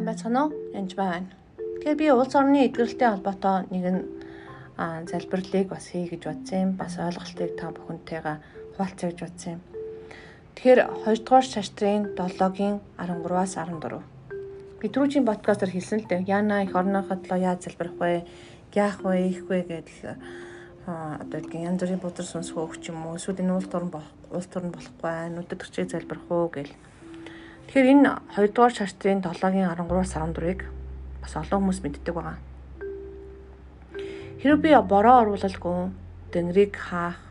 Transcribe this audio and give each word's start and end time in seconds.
сайн 0.00 0.08
байцгаана 0.08 0.44
уу? 0.48 0.52
Янж 0.72 0.96
байна. 0.96 1.28
Тэгэхээр 1.60 1.96
би 2.00 2.06
улс 2.08 2.32
орны 2.32 2.64
эдгэрэлтэй 2.64 3.08
холбоотой 3.10 3.68
нэгэн 3.68 3.98
залбирлыг 5.12 5.68
бас 5.68 5.92
хий 5.92 6.08
гэж 6.08 6.24
бодсон 6.24 6.56
юм. 6.64 6.70
Бас 6.80 6.96
ойлголтыг 6.96 7.52
та 7.60 7.68
бүхэнтэйгээ 7.68 8.36
хуваалцъя 8.80 9.12
гэж 9.12 9.20
бодсон 9.20 9.52
юм. 9.52 9.60
Тэгэхээр 10.56 10.80
2 11.04 11.20
дугаар 11.20 11.44
шаштрын 11.44 12.02
7-гийн 12.16 12.80
13-аас 12.96 13.52
14. 13.60 14.00
Би 14.80 14.86
түрүүчийн 14.88 15.28
подкастаар 15.28 15.68
хэлсэн 15.68 16.00
л 16.00 16.08
дээ. 16.08 16.24
Яна 16.24 16.64
их 16.64 16.72
орныхоо 16.72 17.20
төлөө 17.20 17.44
яаж 17.44 17.68
залбирах 17.68 17.96
вэ? 18.00 18.24
Яах 18.72 19.04
вэ? 19.04 19.28
Их 19.28 19.44
вэ 19.52 19.68
гэдэг 19.68 20.16
одоо 20.88 21.40
тийм 21.44 21.68
янз 21.68 21.84
бүрийн 21.84 22.00
бодол 22.00 22.24
сонсох 22.24 22.56
өгч 22.56 22.88
юм 22.88 23.04
уу? 23.04 23.20
Эсвэл 23.20 23.44
энэ 23.44 23.52
уул 23.52 23.68
дуран 23.68 23.92
болох, 23.92 24.16
уул 24.32 24.48
дуран 24.48 24.72
болохгүй, 24.72 25.28
нүдэд 25.36 25.60
төрчийг 25.60 25.92
залбирах 25.92 26.24
уу 26.32 26.48
гэл 26.48 26.72
Тэгэхээр 27.70 28.02
энэ 28.02 28.10
2 28.34 28.50
дугаар 28.50 28.74
шаштрын 28.74 29.22
7-гийн 29.22 29.70
13-аас 29.70 30.18
14-ыг 30.18 30.66
бас 31.22 31.32
олон 31.38 31.70
хүмүүс 31.70 31.78
мэддэг 31.86 32.14
байгаа. 32.18 32.42
Хэрэв 34.42 34.58
би 34.58 34.74
бороо 34.90 35.22
оруулалгүй 35.22 35.94
дэнрийг 36.34 36.74
хаах 36.74 37.22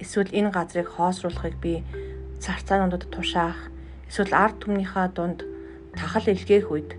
эсвэл 0.00 0.32
энэ 0.32 0.48
газрыг 0.48 0.88
хоосруулахыг 0.96 1.60
би 1.60 1.84
царцаануудад 2.40 3.04
тушаах 3.12 3.68
эсвэл 4.08 4.32
ард 4.32 4.64
түмнийхээ 4.64 5.12
дунд 5.12 5.44
тахал 5.92 6.24
илгээх 6.24 6.72
үед 6.72 6.96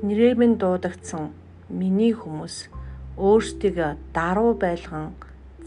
нэрээ 0.00 0.32
минь 0.40 0.56
дуудагдсан 0.56 1.36
миний 1.68 2.16
хүмүүс 2.16 2.72
өөрсдийгөө 3.20 4.16
даруй 4.16 4.56
байлган 4.56 5.12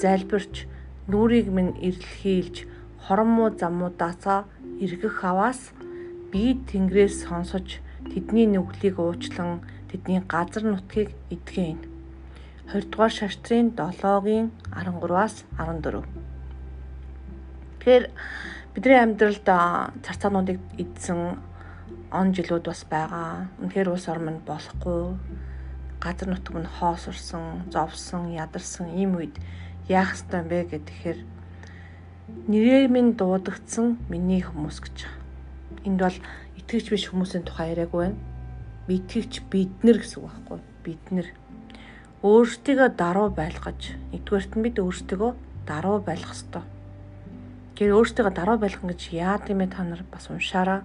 залбирч 0.02 0.66
нүрийг 1.06 1.54
минь 1.54 1.78
ирлхийлж 1.78 2.66
хоромоо 3.06 3.54
замуудаасаа 3.54 4.50
эргэх 4.82 5.22
аваас 5.22 5.70
би 6.32 6.56
Тэнгэрээс 6.56 7.28
сонсож 7.28 7.84
тэдний 8.08 8.48
нүглийг 8.48 8.96
уучлан 8.98 9.62
тэдний 9.92 10.24
газар 10.24 10.64
нутгийг 10.64 11.12
эдгэн. 11.28 11.84
20 12.72 12.88
дугаар 12.88 13.12
шаштрын 13.12 13.76
7-гийн 13.76 14.48
13-аас 14.72 15.44
14. 15.60 16.08
Тэгэхээр 17.80 18.06
бидний 18.74 19.00
амьдралд 19.04 19.48
царцаануудыг 20.08 20.60
эдсэн 20.80 21.36
он 22.12 22.28
жилүүд 22.32 22.64
бас 22.72 22.88
байгаа. 22.88 23.52
Үнэхээр 23.60 23.92
улс 23.92 24.08
орн 24.08 24.40
болохгүй 24.48 25.20
газар 26.00 26.28
нутг 26.32 26.56
нь 26.56 26.74
хоосорсон, 26.80 27.68
зовсон, 27.68 28.32
ядарсан 28.32 28.88
ийм 28.96 29.20
үед 29.20 29.36
яах 29.92 30.16
ёстой 30.16 30.42
бэ 30.48 30.72
гэхээр 30.72 31.20
нэрээ 32.48 32.88
минь 32.88 33.14
дуудагдсан 33.20 34.00
миний 34.08 34.42
хүмүүс 34.42 34.80
гэж 34.82 35.21
энд 35.88 36.00
бол 36.02 36.18
итгэвч 36.60 36.88
биш 36.92 37.06
хүмүүсийн 37.10 37.46
тухай 37.46 37.74
яриаг 37.74 37.92
байна. 37.92 38.20
Итгэвч 38.88 39.48
бид 39.52 39.72
нар 39.84 39.98
гэсэн 40.00 40.20
үг 40.20 40.32
байхгүй 40.32 40.60
бид 40.84 41.04
нар 41.12 41.28
өөрсдийгөө 42.22 42.90
даруй 42.98 43.30
байлгаж 43.34 43.98
нэгдүгээрт 44.12 44.54
нь 44.58 44.66
бид 44.66 44.78
өөрсдийгөө 44.78 45.32
даруй 45.66 46.00
байлгах 46.06 46.36
ёстой. 46.38 46.64
Тэгэхээр 47.74 47.98
өөрсдийгөө 47.98 48.34
даруй 48.36 48.58
байлгах 48.62 48.86
гэж 48.92 49.02
яа 49.16 49.38
тийм 49.42 49.64
ээ 49.66 49.74
та 49.74 49.82
нар 49.82 50.04
бас 50.06 50.30
уншаараа. 50.30 50.82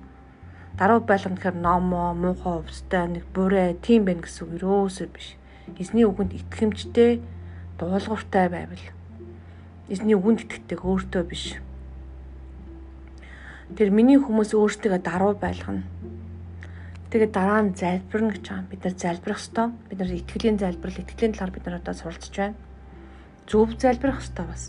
Даруй 0.80 1.00
байлгах 1.04 1.36
гэхээр 1.36 1.56
номоо, 1.60 2.16
муухай 2.16 2.56
өвстэй 2.60 3.04
нэг 3.20 3.24
бүрээ 3.36 3.80
тийм 3.84 4.08
байх 4.08 4.24
гэсэн 4.24 4.48
үг 4.48 4.52
өрөөсөө 4.60 5.08
биш. 5.12 5.36
Эзний 5.76 6.06
үгэнд 6.08 6.32
итгэмжтэй 6.36 7.20
дуулууртай 7.76 8.48
байвал 8.48 8.84
эзний 9.92 10.16
үгэнд 10.16 10.40
итгэдэг 10.42 10.80
өөртөө 10.82 11.22
биш 11.28 11.44
Тэр 13.74 13.90
миний 13.90 14.14
хүмүүс 14.14 14.54
өөртөө 14.54 15.02
даруй 15.02 15.34
байлгана. 15.34 15.82
Тэгээд 17.10 17.32
дараа 17.34 17.66
нь 17.66 17.74
залбирна 17.74 18.30
гэж 18.30 18.46
байгаа. 18.46 18.70
Бид 18.70 18.82
нар 18.86 18.94
залбирах 18.94 19.42
ёстой. 19.42 19.68
Бид 19.90 19.98
нар 19.98 20.10
итгэлийн 20.14 20.58
залбирал, 20.62 21.02
итгэлийн 21.02 21.34
талаар 21.34 21.50
бид 21.50 21.64
нар 21.66 21.76
одоо 21.82 21.94
суралцж 21.98 22.30
байна. 22.30 22.54
Зөв 23.50 23.74
залбирах 23.74 24.22
ёстой 24.22 24.46
бас. 24.46 24.64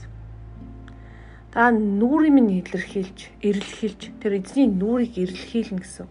Та 1.53 1.69
нүрийг 1.69 2.33
минь 2.33 2.61
илэрхийлж, 2.61 3.41
эрэлхийлж, 3.41 4.01
тэр 4.21 4.41
эзний 4.41 4.65
нүрийг 4.65 5.17
эрэлхийлнэ 5.17 5.81
гэсэн. 5.81 6.07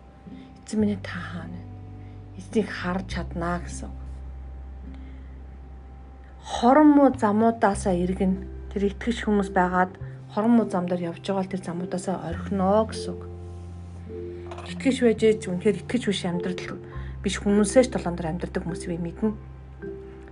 Эзэн 0.67 0.79
минь 0.79 0.99
та 1.03 1.19
хаана? 1.19 1.61
Эзнийг 2.39 2.71
харж 2.71 3.07
чаднаа 3.11 3.63
гэсэн. 3.67 3.91
Хорон 6.43 6.89
муу 6.95 7.11
замуудаасаа 7.15 7.95
иргэн 7.95 8.47
тэр 8.71 8.91
итгэж 8.95 9.27
хүмүүс 9.27 9.51
байгаад 9.51 9.95
хорон 10.37 10.53
муу 10.61 10.69
замдаар 10.69 11.01
явж 11.01 11.25
байгаа 11.25 11.49
л 11.49 11.53
тэр 11.57 11.65
замуудаасаа 11.65 12.29
орхино 12.29 12.85
гэсэн 12.85 13.17
үг. 13.17 13.23
Итгэж 14.69 14.97
байж 15.01 15.21
ээж 15.25 15.43
үнэхээр 15.49 15.81
итгэж 15.81 16.03
биш 16.13 16.23
амьдрал 16.29 16.61
биш 17.25 17.41
хүмүүсээс 17.41 17.89
толондор 17.89 18.29
амьдрдаг 18.29 18.69
хүмүүс 18.69 18.85
би 18.85 19.01
мэднэ. 19.01 19.33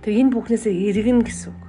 Тэр 0.05 0.13
энэ 0.13 0.29
бүхнээсээ 0.29 0.93
эргэн 0.93 1.25
гэсэн 1.25 1.49
үг. 1.49 1.63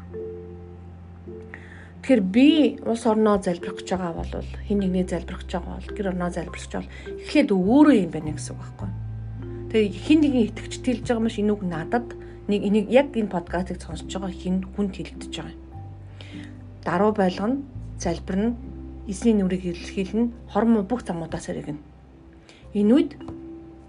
Тэгэхээр 2.04 2.22
би 2.28 2.48
улс 2.84 3.08
орноо 3.08 3.40
залбирах 3.40 3.80
гэж 3.80 3.88
байгаа 3.96 4.12
бол 4.20 4.44
хин 4.68 4.84
нэгний 4.84 5.08
залбирах 5.08 5.40
гэж 5.40 5.50
байгаа 5.56 5.80
бол 5.80 5.96
гэр 5.96 6.10
орноо 6.12 6.28
залбирах 6.28 6.60
гэж 6.60 6.72
бол 6.76 6.92
эхлээд 7.24 7.50
өөрөө 7.56 7.96
юм 8.04 8.10
байна 8.12 8.36
гэсэн 8.36 8.52
үг 8.52 8.60
байхгүй. 8.60 8.90
Тэгээ 9.72 9.96
хин 9.96 10.20
нэгний 10.20 10.44
итгэж 10.52 10.72
тэлж 10.84 11.08
байгаа 11.08 11.24
маш 11.24 11.40
энэ 11.40 11.52
үг 11.56 11.62
надад 11.64 12.06
нэг 12.52 12.60
энийг 12.68 12.86
яг 12.92 13.16
энэ 13.16 13.32
подкастыг 13.32 13.80
сонсож 13.80 14.12
байгаа 14.12 14.28
хин 14.28 14.60
хүнд 14.76 14.92
хэлэгдэж 14.92 15.32
байгаа 15.40 15.56
юм. 15.56 15.62
Даруй 16.84 17.12
байлгана 17.16 17.64
залбирна, 17.98 18.56
эзний 19.08 19.34
нүрийг 19.34 19.64
илэрхийлнэ, 19.64 20.32
хормоо 20.52 20.82
бүх 20.82 21.04
замуудаас 21.06 21.48
эргэнэ. 21.52 21.82
Энэ 22.76 22.92
үед 22.94 23.10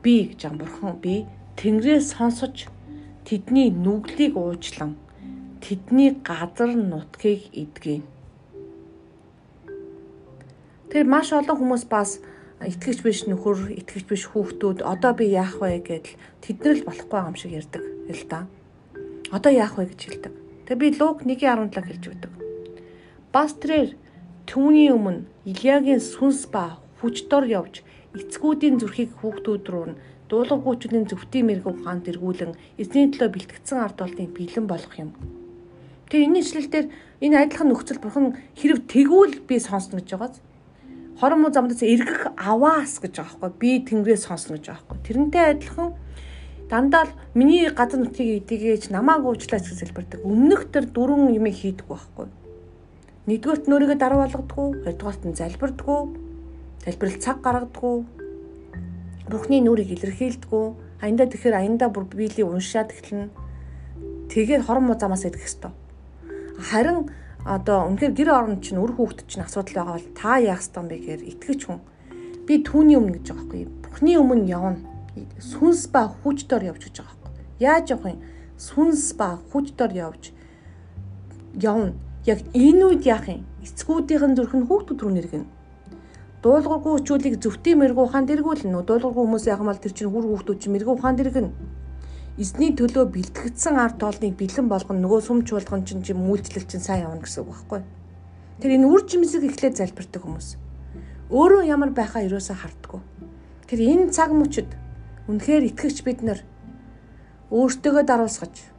би 0.04 0.32
гэж 0.32 0.40
байгаа 0.48 0.62
бурхан 0.62 0.96
би 1.04 1.26
Тэнгэрээс 1.58 2.14
сонсож 2.14 2.70
тэдний 3.26 3.74
нүглийг 3.74 4.38
уучлан 4.38 4.96
тэдний 5.68 6.16
газар 6.24 6.72
нутгийг 6.76 7.52
эдгэн. 7.52 8.04
Тэр 10.88 11.04
маш 11.04 11.34
олон 11.36 11.58
хүмүүс 11.60 11.84
бас 11.92 12.22
итгэж 12.64 13.04
биш 13.04 13.28
нөхөр, 13.28 13.76
итгэж 13.76 14.04
биш 14.08 14.24
хүүхдүүд 14.32 14.80
одоо 14.86 15.12
би 15.12 15.28
яах 15.36 15.60
вэ 15.60 15.84
гэдэл 15.84 16.16
тэд 16.40 16.58
нар 16.64 16.76
л 16.80 16.88
болохгүй 16.88 17.20
юм 17.20 17.36
шиг 17.36 17.52
ярьдаг 17.52 17.84
л 17.84 18.24
да. 18.32 18.48
Одоо 19.36 19.52
яах 19.52 19.76
вэ 19.76 19.92
гэж 19.92 20.00
хэлдэг. 20.08 20.34
Тэгээ 20.72 20.80
би 20.80 20.88
Лук 20.96 21.28
1:17 21.28 21.84
хэлж 21.84 22.04
өгдөг. 22.08 22.37
Бас 23.36 23.52
тэрээр 23.60 24.00
түүний 24.48 24.88
өмнө 24.96 25.28
Илиягийн 25.44 26.00
сүнс 26.00 26.48
ба 26.48 26.80
хүч 27.04 27.28
дор 27.28 27.44
явж 27.44 27.84
эцгүүдийн 28.16 28.80
зүрхийг 28.80 29.12
хүүхдүүд 29.20 29.66
рүү 29.68 29.86
нь 29.92 30.00
дуулуургуучдын 30.32 31.12
зөвхтийн 31.12 31.48
мэрэгүү 31.52 31.84
хаанд 31.84 32.08
эргүүлэн 32.08 32.56
эзний 32.80 33.12
төлөө 33.12 33.30
бэлтгэгдсэн 33.36 33.84
ард 33.84 34.00
олныг 34.00 34.32
бэлэн 34.32 34.66
болгох 34.72 34.96
юм. 34.96 35.12
Тэгээ 36.08 36.24
энэ 36.24 36.40
ишлэлээр 36.40 36.88
энэ 37.20 37.36
адилхан 37.44 37.68
нөхцөл 37.68 38.00
бурхан 38.00 38.40
хэрэг 38.56 38.80
тэгвэл 38.88 39.44
би 39.44 39.56
сонсно 39.60 40.00
гэж 40.00 40.08
байгааз. 40.16 40.40
Хорон 41.20 41.40
муу 41.44 41.52
замдаас 41.52 41.84
эргэх 41.84 42.32
аваас 42.40 43.04
гэж 43.04 43.14
байгаа 43.20 43.40
байхгүй 43.44 43.60
би 43.60 43.70
тэнгэрээс 43.92 44.24
сонсно 44.24 44.56
гэж 44.56 44.72
байгаа 44.72 44.88
байхгүй. 44.88 45.04
Тэрнтэй 45.04 45.46
адилхан 45.52 45.90
дандаа 46.72 47.04
л 47.12 47.18
миний 47.36 47.68
газар 47.76 48.00
нутгийг 48.00 48.48
эдгэж 48.48 48.88
намааг 48.88 49.28
уучлаач 49.28 49.68
гэж 49.68 49.80
хэлбэрдэг. 49.84 50.24
Өмнөх 50.24 50.72
төр 50.72 50.88
дөрвөн 50.88 51.36
юм 51.36 51.48
хийдэг 51.52 51.88
байхгүй 51.92 52.32
Нэгдүгээрт 53.28 53.66
нөрийгөө 53.68 53.98
даруу 54.00 54.24
болгодгоо, 54.24 54.68
хоёрдугаарт 54.88 55.24
нь 55.28 55.36
залбирдгоо, 55.36 56.02
залбирал 56.88 57.18
цаг 57.20 57.38
гаргадгоо, 57.44 58.08
Бурхны 59.28 59.60
нүрийг 59.60 59.92
илэрхийлдэггүй. 59.92 60.66
Аяндаа 61.04 61.28
тэгэхээр 61.28 61.60
аяндаа 61.60 61.92
бүр 61.92 62.08
биелийг 62.08 62.48
уншаад 62.48 62.96
эхэлнэ. 62.96 63.28
Тэгээд 64.32 64.64
хорон 64.64 64.88
музамаас 64.88 65.28
идэх 65.28 65.44
хэвээр. 65.44 65.76
Харин 66.72 67.12
одоо 67.44 67.92
үнэхээр 67.92 68.16
гэр 68.16 68.30
орон 68.32 68.64
чинь 68.64 68.80
үр 68.80 68.96
хүүхэд 68.96 69.28
чинь 69.28 69.44
асуудал 69.44 69.84
байгаа 69.84 69.96
бол 70.00 70.10
та 70.16 70.40
яах 70.40 70.64
ёстой 70.64 70.80
юм 70.80 70.88
бэ 70.88 70.96
гэхээр 70.96 71.24
итгэж 71.28 71.60
хүн. 71.68 71.80
Би 72.48 72.64
түүний 72.64 72.96
өмнө 72.96 73.20
гэж 73.20 73.28
байгаа 73.36 73.44
байхгүй. 73.52 73.64
Бурхны 73.84 74.12
өмнө 74.16 74.48
явна. 74.48 74.80
Сүнс 75.44 75.92
ба 75.92 76.08
хүч 76.08 76.48
дор 76.48 76.64
явж 76.64 76.88
гэж 76.88 77.04
байгаа 77.04 77.20
байхгүй. 77.20 77.44
Яаж 77.60 77.86
явах 77.92 78.16
юм? 78.16 78.24
Сүнс 78.56 79.12
ба 79.20 79.44
хүч 79.52 79.76
дор 79.76 79.92
явж 79.92 80.32
явна 81.60 82.00
яг 82.28 82.44
энэ 82.52 82.84
үед 82.92 83.04
яах 83.08 83.32
юм? 83.32 83.48
Эцгүүдийн 83.64 84.36
зүрх 84.36 84.52
нь 84.52 84.68
хүүхдүүд 84.68 85.00
рүү 85.00 85.14
нэргэнэ. 85.16 85.48
Дуулуургүй 86.44 86.92
хүчүүлийг 87.00 87.40
зөвхтийн 87.40 87.80
мэрэгүү 87.80 88.04
ухаанд 88.04 88.30
эргүүлнэ. 88.36 88.84
Дуулуургүй 88.84 89.24
хүмүүс 89.24 89.48
яах 89.48 89.64
мал 89.64 89.80
тэр 89.80 89.96
чинь 89.96 90.12
хүр 90.12 90.28
хүүхдүүд 90.28 90.60
чинь 90.60 90.74
мэрэгүү 90.76 90.96
ухаанд 91.00 91.24
эргэнэ. 91.24 91.52
Эзний 92.38 92.76
төлөө 92.76 93.10
бэлтгэгдсэн 93.16 93.76
ард 93.80 93.98
тоолныг 93.98 94.38
бэлэн 94.38 94.68
болгоно 94.70 95.02
нөгөө 95.02 95.22
сүм 95.26 95.42
чуулган 95.48 95.82
чинь 95.88 96.06
чинь 96.06 96.22
мүүлчлэл 96.22 96.70
чинь 96.70 96.84
сайн 96.84 97.10
явна 97.10 97.26
гэсэн 97.26 97.42
үг 97.42 97.50
байхгүй. 97.50 97.82
Тэр 98.62 98.72
энэ 98.78 98.86
үр 98.86 99.02
жимсэг 99.10 99.42
эхлээд 99.42 99.82
залбирдаг 99.82 100.22
хүмүүс. 100.22 100.48
Өөрөө 101.34 101.66
ямар 101.66 101.90
байхаа 101.98 102.22
юусаа 102.22 102.54
хардггүй. 102.54 103.02
Тэр 103.66 103.80
энэ 103.82 104.14
цаг 104.14 104.38
мөчид 104.38 104.70
үнэхээр 105.26 105.74
итгэгч 105.74 106.06
бид 106.06 106.22
нар 106.22 106.46
өөртөөгөө 107.50 108.04
даруусгаж 108.06 108.77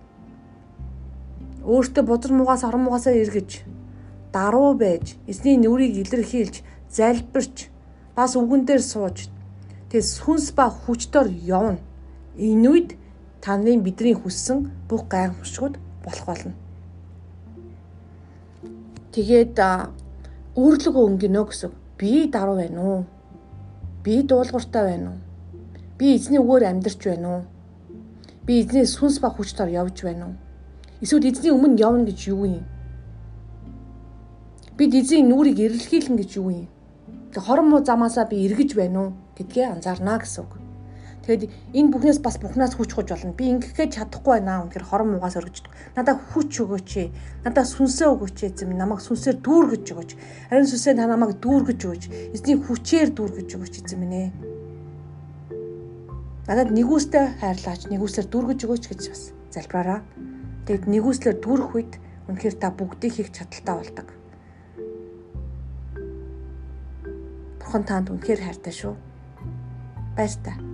өөртөө 1.68 2.04
бузар 2.08 2.32
муугаас 2.32 2.64
орон 2.64 2.82
муугаасаа 2.84 3.14
эргэж 3.22 3.50
даруу 4.32 4.72
байж 4.82 5.16
эзний 5.30 5.56
нүрийг 5.60 5.94
илэрхийлж 6.02 6.64
залбирч 6.96 7.68
бас 8.16 8.32
үгэн 8.40 8.64
дээр 8.64 8.82
сууж 8.82 9.28
тэгээ 9.92 10.12
сүнс 10.16 10.46
ба 10.56 10.72
хүчээр 10.72 11.28
явна 11.44 11.78
Энэ 12.38 12.68
үед 12.70 12.90
таны 13.42 13.74
бидний 13.82 14.14
хүссэн 14.14 14.70
бүх 14.86 15.10
гайхамшгууд 15.10 15.74
болох 16.06 16.26
болно. 16.30 16.54
Тэгээд 19.10 19.58
өөрлөгөө 20.54 21.02
өнгөнө 21.08 21.42
гэсэн. 21.50 21.72
Би 21.98 22.30
даруу 22.30 22.62
байна 22.62 22.78
уу? 22.78 23.02
Би 24.06 24.22
дуулууртай 24.22 24.84
байна 24.86 25.10
уу? 25.10 25.18
Би 25.98 26.14
эзний 26.14 26.38
үгээр 26.38 26.70
амьдарч 26.70 27.00
байна 27.10 27.28
уу? 27.28 27.42
Би 28.46 28.62
эзний 28.62 28.86
сүнс 28.86 29.18
ба 29.18 29.34
хүч 29.34 29.58
төр 29.58 29.74
явж 29.74 30.06
байна 30.06 30.30
уу? 30.30 30.34
Эсвэл 31.00 31.30
эзний 31.30 31.54
өмнө 31.54 31.78
явна 31.78 32.04
гэж 32.10 32.20
юу 32.34 32.44
юм? 32.46 32.64
Бид 34.78 34.94
эзний 34.94 35.22
нүрийг 35.22 35.58
эрэлхийлнэ 35.62 36.18
гэж 36.18 36.30
юу 36.42 36.50
юм? 36.50 36.68
Тэг 37.30 37.42
хорон 37.46 37.70
муу 37.70 37.84
замаасаа 37.84 38.26
би 38.26 38.42
эргэж 38.46 38.74
байна 38.74 38.98
уу 38.98 39.10
гэдгээ 39.38 39.78
анзаарна 39.78 40.18
гэсэн 40.18 40.42
үг. 40.42 40.58
Тэгэд 41.28 41.52
энэ 41.76 41.92
бүхнээс 41.92 42.18
бас 42.24 42.40
бухнаас 42.40 42.72
хүч 42.72 42.96
хож 42.96 43.12
болно. 43.12 43.36
Би 43.36 43.52
ингэхэд 43.52 44.00
чадахгүй 44.00 44.40
байна. 44.40 44.64
Үнэхээр 44.64 44.88
хорон 44.88 45.12
муугаас 45.12 45.36
өргөждөг. 45.36 45.68
Надад 45.92 46.24
хүч 46.32 46.64
өгөөч. 46.64 46.90
Надад 47.44 47.68
сүнсээ 47.68 48.08
өгөөч 48.08 48.38
эзэм. 48.48 48.72
Намайг 48.72 49.04
сүнсээр 49.04 49.36
дүүргэж 49.44 49.84
өгөөч. 49.92 50.10
Харин 50.48 50.66
сүнсээ 50.72 50.96
та 50.96 51.04
намайг 51.04 51.36
дүүргэж 51.36 51.80
өгөөч. 51.84 52.04
Эзний 52.32 52.56
хүчээр 52.56 53.12
дүүргэж 53.12 53.48
өгөөч 53.60 53.74
эзэм 53.84 54.00
минь. 54.08 54.32
Надад 56.48 56.72
нэгүстэй 56.72 57.36
хайрлаач, 57.44 57.92
нэгүслэр 57.92 58.26
дүүргэж 58.32 58.60
өгөөч 58.64 58.84
гэж 58.88 59.00
бас 59.12 59.22
залбираараа. 59.52 60.00
Тэгэд 60.68 60.84
нэгүслэр 60.84 61.40
дүүрэх 61.40 61.70
үед 61.72 61.92
үнэхээр 62.28 62.56
та 62.60 62.68
бүгдийг 62.68 63.12
хийх 63.16 63.32
чадaltaа 63.32 63.80
болдог. 63.80 64.08
Бурхан 67.56 67.84
танд 67.88 68.12
үнэхээр 68.12 68.44
хайртай 68.44 68.74
шүү. 68.76 68.92
Баяр 70.12 70.36
та. 70.44 70.67